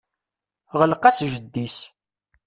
[0.79, 1.77] Ɣleq-as jeddi-s.